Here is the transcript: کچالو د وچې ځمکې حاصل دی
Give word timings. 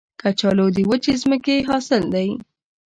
کچالو 0.21 0.67
د 0.75 0.77
وچې 0.89 1.13
ځمکې 1.21 1.57
حاصل 1.69 2.03
دی 2.13 2.29